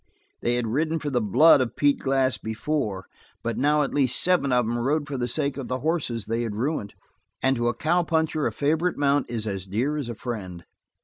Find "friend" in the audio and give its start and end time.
10.15-10.65